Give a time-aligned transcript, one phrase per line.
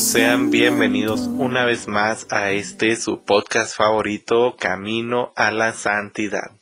[0.00, 6.52] Sean bienvenidos una vez más a este su podcast favorito, Camino a la Santidad.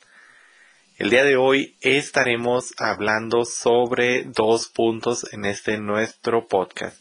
[0.97, 6.97] El día de hoy estaremos hablando sobre dos puntos en este nuestro podcast.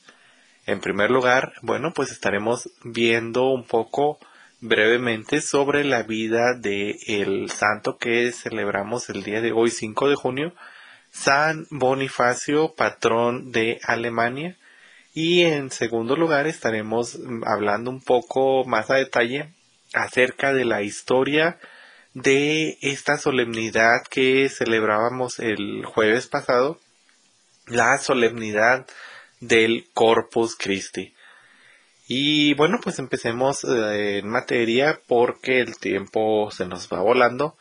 [0.65, 4.21] En primer lugar, bueno, pues estaremos viendo un poco
[4.61, 10.15] brevemente sobre la vida de el santo que celebramos el día de hoy, 5 de
[10.15, 10.55] junio,
[11.11, 14.57] San Bonifacio, patrón de Alemania.
[15.15, 19.53] Y en segundo lugar estaremos hablando un poco más a detalle
[19.95, 21.59] acerca de la historia
[22.15, 26.79] de esta solemnidad que celebrábamos el jueves pasado,
[27.67, 28.87] la solemnidad
[29.41, 31.15] del Corpus Christi.
[32.07, 37.57] Y bueno, pues empecemos eh, en materia porque el tiempo se nos va volando.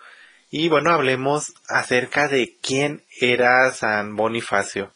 [0.49, 4.93] Y bueno, hablemos acerca de quién era San Bonifacio.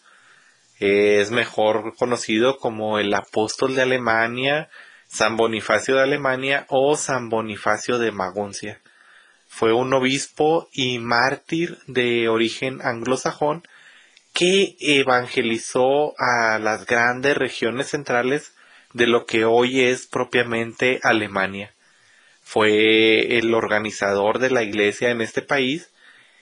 [0.82, 4.68] Es mejor conocido como el apóstol de Alemania,
[5.08, 8.82] San Bonifacio de Alemania o San Bonifacio de Maguncia.
[9.48, 13.62] Fue un obispo y mártir de origen anglosajón
[14.34, 18.52] que evangelizó a las grandes regiones centrales
[18.94, 21.76] de lo que hoy es propiamente Alemania.
[22.42, 25.92] Fue el organizador de la iglesia en este país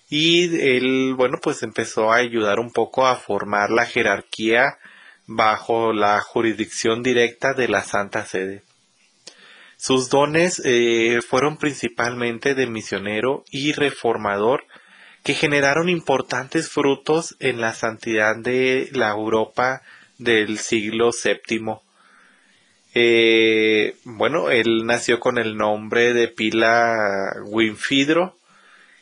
[0.09, 4.79] y él, bueno, pues empezó a ayudar un poco a formar la jerarquía
[5.27, 8.63] bajo la jurisdicción directa de la Santa Sede.
[9.77, 14.65] Sus dones eh, fueron principalmente de misionero y reformador
[15.23, 19.83] que generaron importantes frutos en la santidad de la Europa
[20.17, 21.75] del siglo VII.
[22.95, 26.95] Eh, bueno, él nació con el nombre de Pila
[27.45, 28.38] Winfidro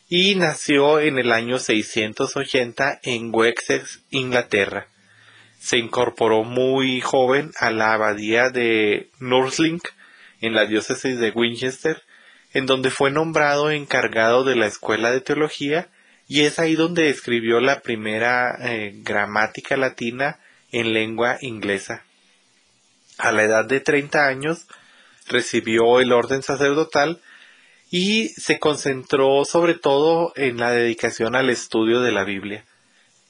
[0.09, 4.87] y nació en el año 680 en Wessex, Inglaterra.
[5.59, 9.81] Se incorporó muy joven a la abadía de Nursling
[10.39, 12.03] en la diócesis de Winchester,
[12.53, 15.89] en donde fue nombrado encargado de la escuela de teología
[16.27, 20.39] y es ahí donde escribió la primera eh, gramática latina
[20.71, 22.03] en lengua inglesa.
[23.17, 24.67] A la edad de 30 años
[25.27, 27.21] recibió el orden sacerdotal
[27.89, 32.65] y se concentró sobre todo en la dedicación al estudio de la Biblia.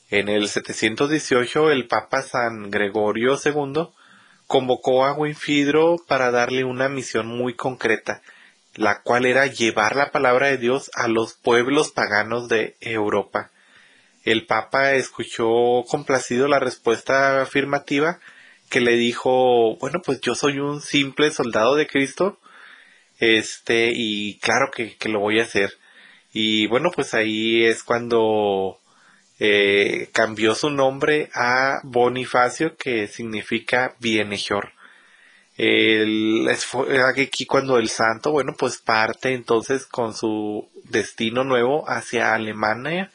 [0.09, 3.90] En el 718 el Papa San Gregorio II
[4.47, 8.22] convocó a Winfidro para darle una misión muy concreta,
[8.75, 13.51] la cual era llevar la palabra de Dios a los pueblos paganos de Europa.
[14.23, 18.19] El Papa escuchó complacido la respuesta afirmativa
[18.69, 22.40] que le dijo, bueno, pues yo soy un simple soldado de Cristo,
[23.19, 25.72] este, y claro que, que lo voy a hacer.
[26.33, 28.79] Y bueno, pues ahí es cuando
[29.39, 34.72] eh, cambió su nombre a Bonifacio, que significa bienhechor.
[35.57, 36.67] El, es
[37.03, 43.11] aquí cuando el santo, bueno, pues parte entonces con su destino nuevo hacia Alemania,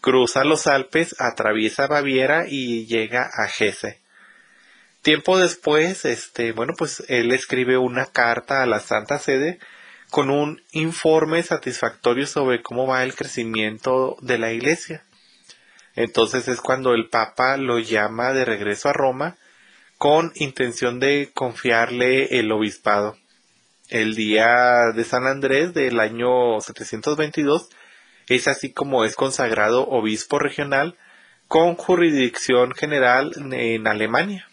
[0.00, 4.00] cruza los Alpes, atraviesa Baviera y llega a Hesse.
[5.04, 9.58] Tiempo después, este, bueno, pues él escribe una carta a la Santa Sede
[10.08, 15.04] con un informe satisfactorio sobre cómo va el crecimiento de la iglesia.
[15.94, 19.36] Entonces es cuando el Papa lo llama de regreso a Roma
[19.98, 23.18] con intención de confiarle el obispado.
[23.90, 27.68] El día de San Andrés del año 722
[28.28, 30.96] es así como es consagrado obispo regional
[31.46, 34.48] con jurisdicción general en Alemania.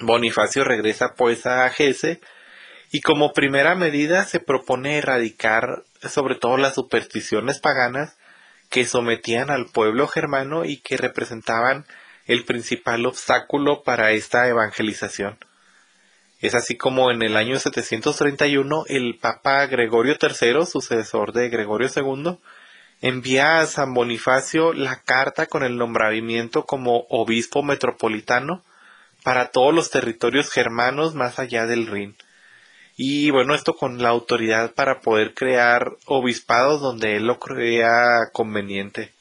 [0.00, 2.20] Bonifacio regresa pues a Hesse
[2.90, 8.16] y como primera medida se propone erradicar sobre todo las supersticiones paganas
[8.68, 11.84] que sometían al pueblo germano y que representaban
[12.26, 15.38] el principal obstáculo para esta evangelización.
[16.40, 22.38] Es así como en el año 731 el Papa Gregorio III, sucesor de Gregorio II,
[23.02, 28.62] envía a San Bonifacio la carta con el nombramiento como obispo metropolitano
[29.22, 32.16] para todos los territorios germanos más allá del Rin.
[32.96, 39.12] Y bueno, esto con la autoridad para poder crear obispados donde él lo crea conveniente.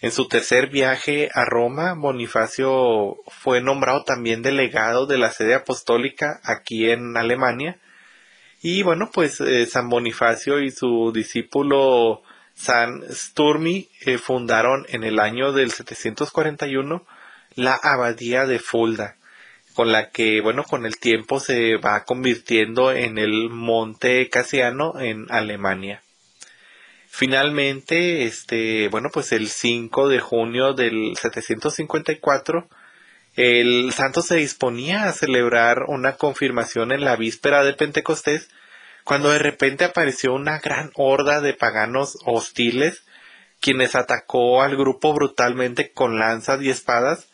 [0.00, 6.40] En su tercer viaje a Roma, Bonifacio fue nombrado también delegado de la sede apostólica
[6.42, 7.78] aquí en Alemania.
[8.62, 12.22] Y bueno, pues eh, San Bonifacio y su discípulo
[12.54, 17.06] San Sturmi eh, fundaron en el año del 741
[17.54, 19.16] la abadía de Fulda,
[19.74, 25.26] con la que, bueno, con el tiempo se va convirtiendo en el monte Casiano en
[25.30, 26.02] Alemania.
[27.08, 32.68] Finalmente, este, bueno, pues el 5 de junio del 754,
[33.34, 38.48] el santo se disponía a celebrar una confirmación en la víspera de Pentecostés,
[39.04, 43.04] cuando de repente apareció una gran horda de paganos hostiles,
[43.60, 47.28] quienes atacó al grupo brutalmente con lanzas y espadas,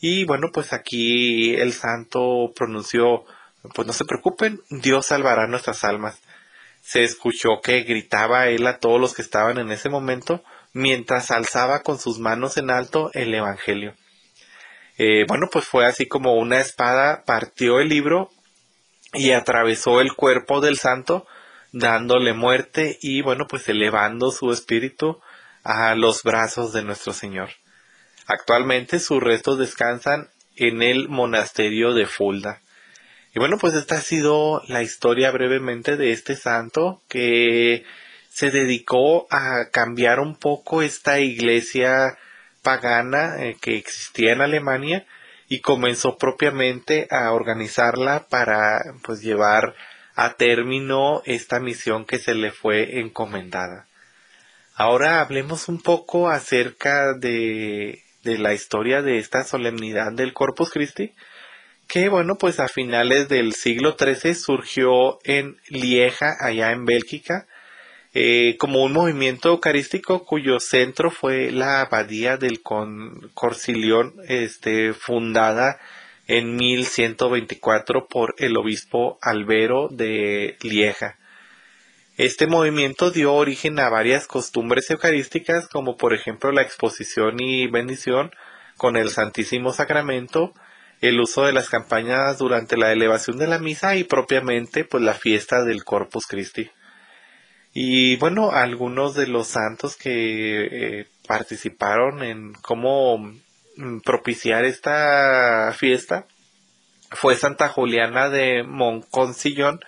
[0.00, 3.24] y bueno, pues aquí el santo pronunció,
[3.74, 6.20] pues no se preocupen, Dios salvará nuestras almas
[6.84, 10.44] se escuchó que gritaba él a todos los que estaban en ese momento
[10.74, 13.94] mientras alzaba con sus manos en alto el Evangelio.
[14.98, 18.30] Eh, bueno, pues fue así como una espada partió el libro
[19.14, 21.26] y atravesó el cuerpo del santo,
[21.72, 25.20] dándole muerte y bueno, pues elevando su espíritu
[25.62, 27.48] a los brazos de nuestro Señor.
[28.26, 32.60] Actualmente sus restos descansan en el monasterio de Fulda.
[33.34, 37.84] Y bueno, pues esta ha sido la historia brevemente de este santo que
[38.30, 42.16] se dedicó a cambiar un poco esta iglesia
[42.62, 45.06] pagana eh, que existía en Alemania
[45.48, 49.74] y comenzó propiamente a organizarla para pues llevar
[50.14, 53.86] a término esta misión que se le fue encomendada.
[54.76, 61.12] Ahora hablemos un poco acerca de, de la historia de esta solemnidad del Corpus Christi
[61.86, 67.46] que bueno, pues a finales del siglo XIII surgió en Lieja, allá en Bélgica,
[68.14, 75.78] eh, como un movimiento eucarístico cuyo centro fue la abadía del Con Corcilión, este, fundada
[76.26, 81.18] en 1124 por el obispo Albero de Lieja.
[82.16, 88.30] Este movimiento dio origen a varias costumbres eucarísticas, como por ejemplo la exposición y bendición
[88.76, 90.54] con el Santísimo Sacramento,
[91.00, 95.14] el uso de las campañas durante la elevación de la misa y propiamente pues la
[95.14, 96.70] fiesta del Corpus Christi.
[97.72, 106.28] Y bueno, algunos de los santos que eh, participaron en cómo mm, propiciar esta fiesta
[107.10, 109.80] fue Santa Juliana de Monconcillón,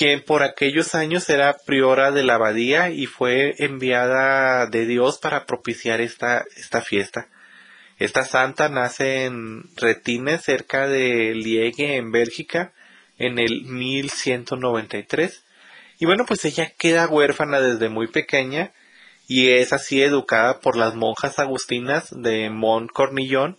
[0.00, 5.44] quien por aquellos años era priora de la abadía y fue enviada de Dios para
[5.44, 7.28] propiciar esta, esta fiesta.
[7.98, 12.72] Esta santa nace en Retines, cerca de Liege, en Bélgica,
[13.18, 15.44] en el 1193.
[15.98, 18.72] Y bueno, pues ella queda huérfana desde muy pequeña
[19.28, 23.58] y es así educada por las monjas agustinas de Montcornillon.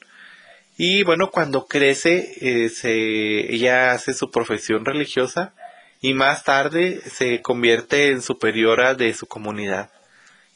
[0.75, 5.53] Y bueno, cuando crece, eh, ella hace su profesión religiosa
[6.01, 9.91] y más tarde se convierte en superiora de su comunidad.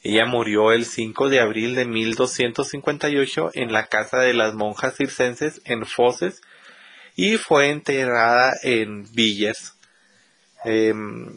[0.02, 5.62] Ella murió el 5 de abril de 1258 en la casa de las monjas circenses
[5.64, 6.42] en Foses
[7.14, 9.74] y fue enterrada en Villers.
[10.64, 11.28] Em,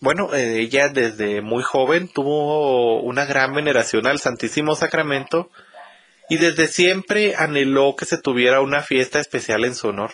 [0.00, 5.50] bueno, eh, ella desde muy joven tuvo una gran veneración al Santísimo Sacramento
[6.28, 10.12] y desde siempre anheló que se tuviera una fiesta especial en su honor.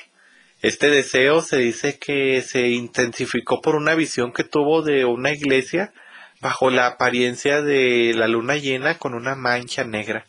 [0.60, 5.92] Este deseo se dice que se intensificó por una visión que tuvo de una iglesia
[6.40, 10.26] bajo la apariencia de la luna llena con una mancha negra,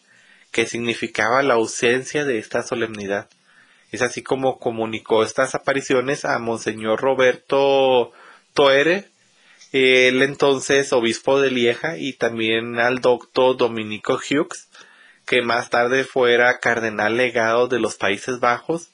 [0.51, 3.27] que significaba la ausencia de esta solemnidad.
[3.91, 8.11] Es así como comunicó estas apariciones a Monseñor Roberto
[8.53, 9.05] Toere,
[9.71, 14.67] el entonces obispo de Lieja, y también al doctor Dominico Hughes,
[15.25, 18.89] que más tarde fuera cardenal legado de los Países Bajos,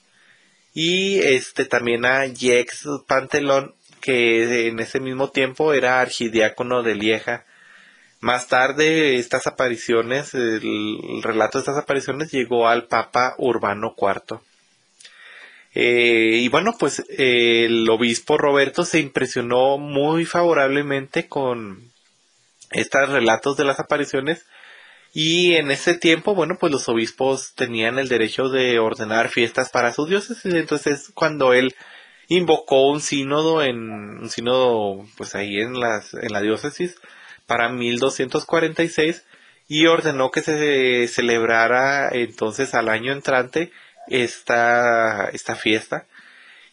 [0.76, 7.46] y este también a Jex Pantelón, que en ese mismo tiempo era archidiácono de Lieja.
[8.20, 14.42] Más tarde, estas apariciones, el, relato de estas apariciones llegó al Papa Urbano IV.
[15.76, 21.90] Eh, y bueno, pues el obispo Roberto se impresionó muy favorablemente con
[22.72, 24.46] estos relatos de las apariciones
[25.18, 29.94] y en ese tiempo, bueno, pues los obispos tenían el derecho de ordenar fiestas para
[29.94, 31.74] sus dioses y entonces cuando él
[32.28, 36.98] invocó un sínodo en un sínodo pues ahí en las en la diócesis
[37.48, 39.26] para 1246
[39.70, 43.72] y ordenó que se celebrara entonces al año entrante
[44.10, 46.08] esta esta fiesta.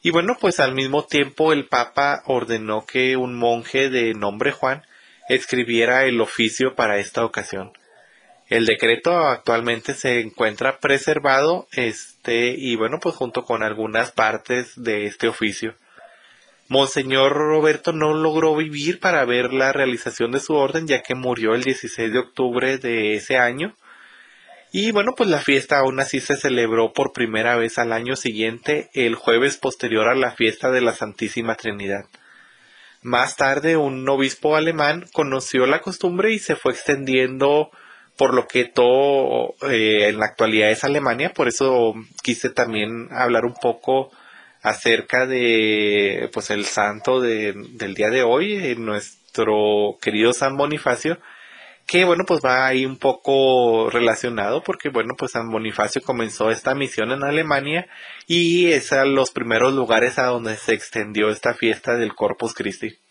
[0.02, 4.82] Y bueno pues al mismo tiempo el papa ordenó que un monje de nombre Juan
[5.28, 7.72] escribiera el oficio para esta ocasión
[8.52, 15.06] El decreto actualmente se encuentra preservado, este, y bueno, pues junto con algunas partes de
[15.06, 15.74] este oficio.
[16.68, 21.54] Monseñor Roberto no logró vivir para ver la realización de su orden, ya que murió
[21.54, 23.74] el 16 de octubre de ese año.
[24.70, 28.90] Y bueno, pues la fiesta aún así se celebró por primera vez al año siguiente,
[28.92, 32.04] el jueves posterior a la fiesta de la Santísima Trinidad.
[33.00, 37.70] Más tarde, un obispo alemán conoció la costumbre y se fue extendiendo
[38.16, 43.44] por lo que todo eh, en la actualidad es Alemania, por eso quise también hablar
[43.44, 44.10] un poco
[44.62, 51.18] acerca de pues el santo del día de hoy, eh, nuestro querido San Bonifacio,
[51.86, 56.74] que bueno pues va ahí un poco relacionado porque bueno pues San Bonifacio comenzó esta
[56.74, 57.88] misión en Alemania
[58.26, 63.01] y es a los primeros lugares a donde se extendió esta fiesta del Corpus Christi.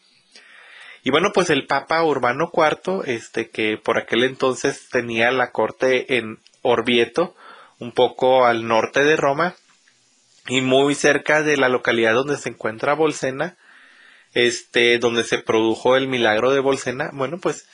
[1.04, 6.18] Y bueno, pues el Papa Urbano IV, este que por aquel entonces tenía la corte
[6.18, 7.36] en Orvieto,
[7.80, 9.56] un poco al norte de Roma
[10.48, 13.58] y muy cerca de la localidad donde se encuentra Bolsena,
[14.34, 17.10] este donde se produjo el milagro de Bolsena.
[17.14, 17.68] Bueno, pues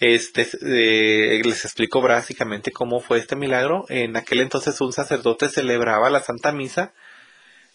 [0.00, 3.84] este eh, les explico básicamente cómo fue este milagro.
[3.90, 6.94] En aquel entonces un sacerdote celebraba la Santa Misa,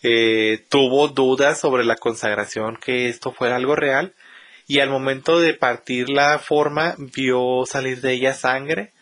[0.02, 4.16] eh, tuvo dudas sobre la consagración que esto fuera algo real
[4.68, 8.94] y al momento de partir la forma vio salir de ella sangre,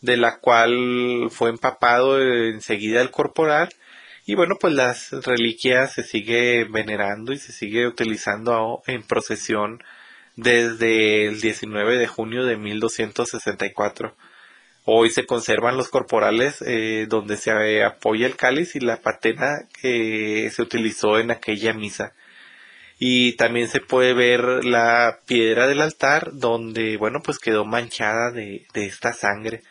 [0.00, 3.68] de la cual fue empapado enseguida el corporal
[4.26, 9.82] y bueno pues las reliquias se sigue venerando y se sigue utilizando en procesión
[10.36, 14.16] desde el 19 de junio de 1264.
[14.84, 20.50] Hoy se conservan los corporales eh, donde se apoya el cáliz y la patena que
[20.50, 22.12] se utilizó en aquella misa
[23.04, 28.64] y también se puede ver la piedra del altar donde, bueno, pues quedó manchada de,
[28.74, 29.64] esta sangre.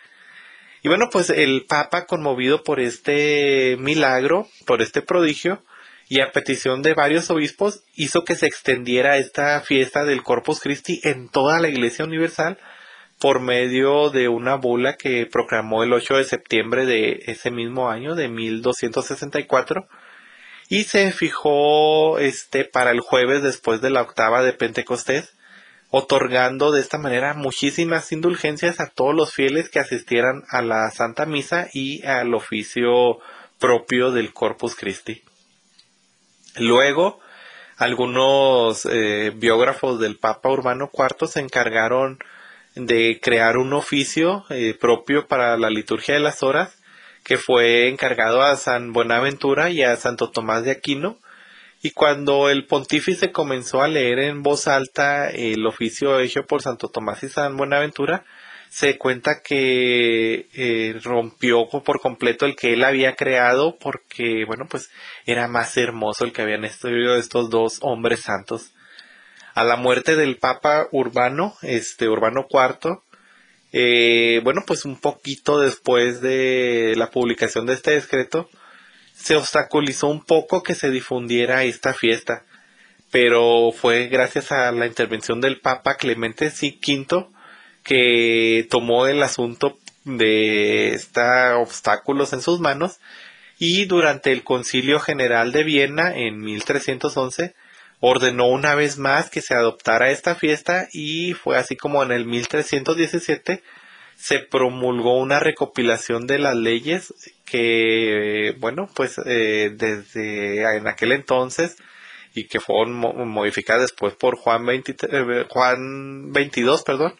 [0.84, 5.64] Y bueno, pues el Papa, conmovido por este milagro, por este prodigio,
[6.10, 11.00] y a petición de varios obispos, hizo que se extendiera esta fiesta del Corpus Christi
[11.06, 12.58] en toda la Iglesia Universal
[13.18, 18.14] por medio de una bula que proclamó el 8 de septiembre de ese mismo año,
[18.14, 19.88] de 1264,
[20.72, 25.34] y se fijó este para el jueves después de la octava de Pentecostés,
[25.90, 31.26] otorgando de esta manera muchísimas indulgencias a todos los fieles que asistieran a la Santa
[31.26, 33.20] Misa y al oficio
[33.60, 35.22] propio del Corpus Christi.
[36.56, 37.20] Luego,
[37.76, 42.18] algunos eh, biógrafos del Papa Urbano IV se encargaron
[42.76, 46.81] de crear un oficio eh, propio para la liturgia de las horas
[47.24, 51.20] que fue encargado a San Buenaventura y a Santo Tomás de Aquino.
[51.84, 56.90] Y cuando el pontífice comenzó a leer en voz alta el oficio hecho por Santo
[56.90, 58.24] Tomás y San Buenaventura,
[58.70, 64.90] se cuenta que eh, rompió por completo el que él había creado porque, bueno, pues
[65.26, 68.74] era más hermoso el que habían estudiado estos dos hombres santos.
[69.56, 73.02] A la muerte del Papa Urbano, este Urbano IV,
[73.74, 78.50] eh, bueno, pues un poquito después de la publicación de este decreto,
[79.14, 82.44] se obstaculizó un poco que se difundiera esta fiesta,
[83.12, 87.28] pero fue gracias a la intervención del Papa Clemente V
[87.84, 91.24] que tomó el asunto de estos
[91.56, 93.00] obstáculos en sus manos
[93.60, 97.54] y durante el Concilio General de Viena en 1311
[98.02, 102.26] ordenó una vez más que se adoptara esta fiesta y fue así como en el
[102.26, 103.64] 1317
[104.18, 107.14] se promulgó una recopilación de las leyes
[107.46, 111.78] que, bueno, pues eh, desde en aquel entonces
[112.34, 117.16] y que fueron modificadas después por Juan, 20, eh, Juan 22, perdón,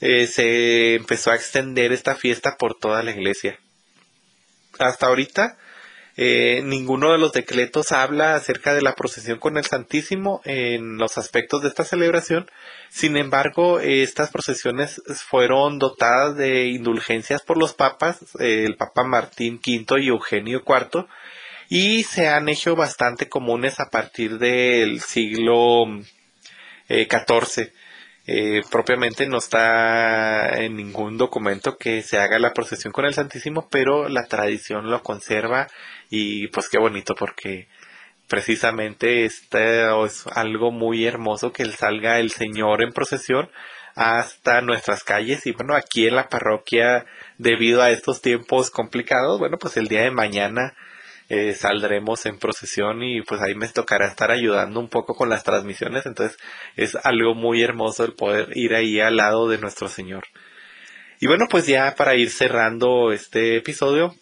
[0.00, 3.58] eh, se empezó a extender esta fiesta por toda la iglesia.
[4.78, 5.58] Hasta ahorita
[6.20, 11.16] eh, ninguno de los decretos habla acerca de la procesión con el Santísimo en los
[11.16, 12.50] aspectos de esta celebración.
[12.88, 19.60] Sin embargo, estas procesiones fueron dotadas de indulgencias por los papas, eh, el Papa Martín
[19.64, 21.06] V y Eugenio IV,
[21.68, 25.84] y se han hecho bastante comunes a partir del siglo
[26.88, 27.72] XIV.
[28.30, 33.70] Eh, propiamente no está en ningún documento que se haga la procesión con el Santísimo,
[33.70, 35.66] pero la tradición lo conserva
[36.10, 37.68] y pues qué bonito porque
[38.28, 43.50] precisamente este es algo muy hermoso que salga el Señor en procesión
[43.94, 47.06] hasta nuestras calles y bueno aquí en la parroquia
[47.38, 50.74] debido a estos tiempos complicados bueno pues el día de mañana
[51.28, 55.44] eh, saldremos en procesión y pues ahí me tocará estar ayudando un poco con las
[55.44, 56.38] transmisiones, entonces
[56.76, 60.24] es algo muy hermoso el poder ir ahí al lado de nuestro Señor.
[61.20, 64.14] Y bueno, pues ya para ir cerrando este episodio,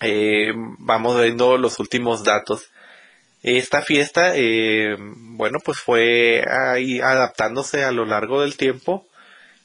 [0.00, 2.70] eh, vamos viendo los últimos datos.
[3.42, 9.08] Esta fiesta, eh, bueno, pues fue ahí adaptándose a lo largo del tiempo.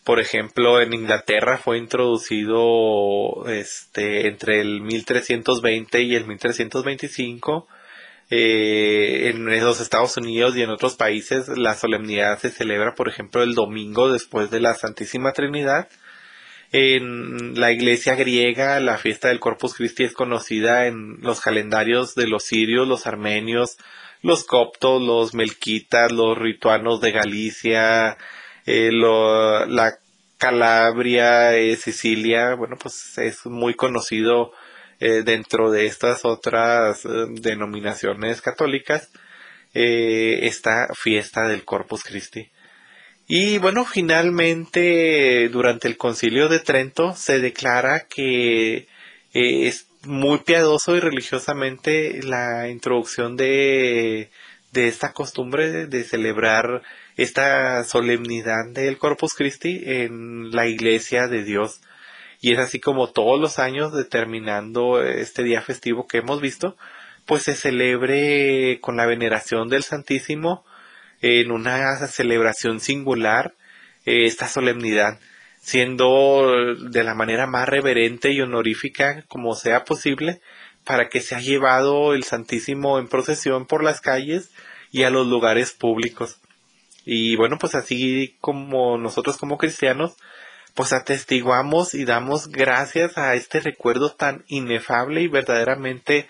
[0.07, 7.67] Por ejemplo, en Inglaterra fue introducido este, entre el 1320 y el 1325.
[8.29, 13.43] Eh, en los Estados Unidos y en otros países la solemnidad se celebra, por ejemplo,
[13.43, 15.89] el domingo después de la Santísima Trinidad.
[16.71, 22.27] En la iglesia griega, la fiesta del Corpus Christi es conocida en los calendarios de
[22.27, 23.75] los sirios, los armenios,
[24.21, 28.17] los coptos, los melquitas, los rituanos de Galicia,
[28.67, 29.97] eh, la
[30.37, 34.51] Calabria, eh, Sicilia, bueno, pues es muy conocido
[34.99, 39.09] eh, dentro de estas otras denominaciones católicas
[39.73, 42.49] esta fiesta del Corpus Christi.
[43.27, 48.87] Y bueno, finalmente durante el concilio de Trento se declara que
[49.33, 54.31] es muy piadoso y religiosamente la introducción de,
[54.71, 56.83] de esta costumbre de, celebrar
[57.17, 61.81] esta solemnidad del Corpus Christi en la iglesia de Dios.
[62.39, 66.77] Y es así como todos los años, determinando este día festivo que hemos visto,
[67.25, 70.63] pues se celebre con la veneración del Santísimo
[71.21, 73.55] en una celebración singular
[74.05, 75.19] eh, esta solemnidad,
[75.59, 80.39] siendo de la manera más reverente y honorífica como sea posible,
[80.85, 84.51] para que se ha llevado el Santísimo en procesión por las calles
[84.91, 86.39] y a los lugares públicos.
[87.09, 90.17] Y bueno, pues así como nosotros como cristianos,
[90.75, 96.27] pues atestiguamos y damos gracias a este recuerdo tan inefable y verdaderamente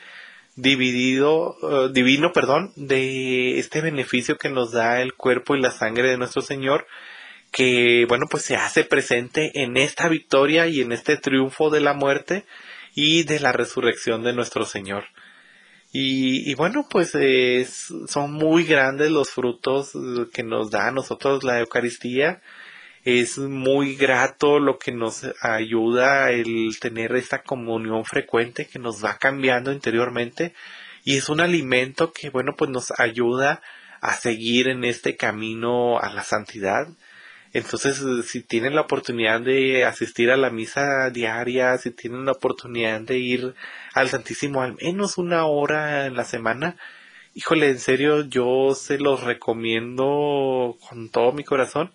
[0.55, 6.09] dividido, eh, divino, perdón, de este beneficio que nos da el cuerpo y la sangre
[6.09, 6.85] de nuestro Señor,
[7.51, 11.93] que bueno, pues se hace presente en esta victoria y en este triunfo de la
[11.93, 12.45] muerte
[12.93, 15.05] y de la resurrección de nuestro Señor.
[15.91, 17.13] Y, y bueno, pues
[18.07, 19.93] son muy grandes los frutos
[20.33, 22.41] que nos da a nosotros la Eucaristía
[23.07, 29.17] es muy grato lo que nos ayuda el tener esta comunión frecuente que nos va
[29.17, 30.53] cambiando interiormente
[31.05, 33.61] y es un alimento que bueno pues nos ayuda
[34.01, 36.87] a seguir en este camino a la santidad.
[37.53, 43.01] Entonces, si tienen la oportunidad de asistir a la misa diaria, si tienen la oportunidad
[43.01, 43.55] de ir
[43.93, 46.77] al Santísimo al menos una hora en la semana,
[47.33, 51.93] híjole, en serio, yo se los recomiendo con todo mi corazón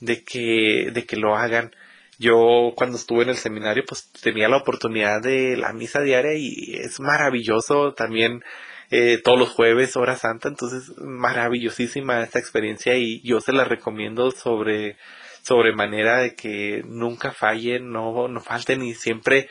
[0.00, 1.74] de que, de que lo hagan.
[2.18, 6.74] Yo cuando estuve en el seminario pues tenía la oportunidad de la misa diaria y
[6.74, 8.42] es maravilloso también
[8.90, 14.30] eh, todos los jueves, hora santa, entonces maravillosísima esta experiencia y yo se la recomiendo
[14.30, 14.96] sobre,
[15.42, 19.48] sobre manera de que nunca fallen, no, no falten y siempre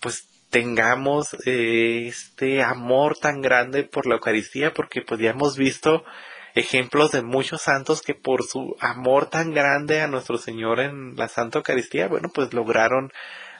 [0.00, 6.04] pues tengamos eh, este amor tan grande por la Eucaristía porque pues ya hemos visto
[6.54, 11.28] ejemplos de muchos santos que por su amor tan grande a nuestro Señor en la
[11.28, 13.10] Santa Eucaristía, bueno, pues lograron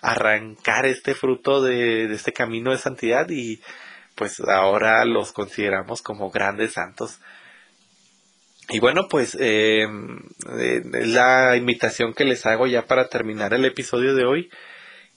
[0.02, 3.60] arrancar este fruto de, este camino de santidad y
[4.14, 7.20] pues ahora los consideramos como grandes santos.
[8.70, 9.87] Y bueno, pues eh,
[10.59, 14.50] eh, la invitación que les hago ya para terminar el episodio de hoy,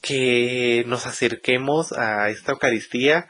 [0.01, 3.27] que nos acerquemos a esta Eucaristía,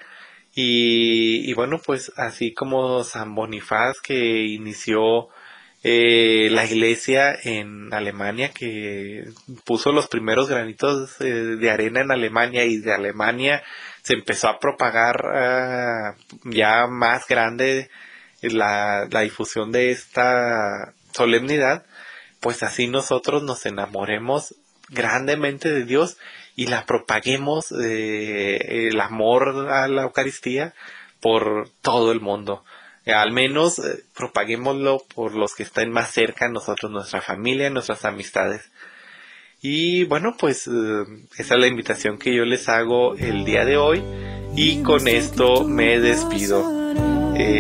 [0.60, 5.30] y, bueno, pues así como San Bonifaz que inició
[5.84, 9.26] eh, la iglesia en Alemania, que
[9.66, 13.64] puso los primeros granitos de arena en Alemania y de Alemania
[14.08, 16.16] se empezó a propagar ah,
[16.46, 17.90] ya más grande
[18.42, 21.86] la, la difusión de esta solemnidad,
[22.40, 24.56] pues así nosotros nos enamoremos
[24.88, 26.18] grandemente de Dios
[26.56, 30.74] y la propaguemos eh, el amor a la Eucaristía
[31.20, 32.64] por todo el mundo.
[33.04, 38.06] Eh, al menos eh, propaguémoslo por los que estén más cerca, nosotros, nuestra familia, nuestras
[38.06, 38.72] amistades.
[39.62, 40.68] Y bueno, pues
[41.38, 44.04] esa es la invitación que yo les hago el día de hoy
[44.56, 46.64] y con esto me despido.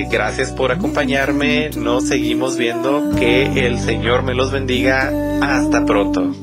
[0.10, 6.34] gracias por acompañarme, nos seguimos viendo, que el Señor me los bendiga, hasta pronto.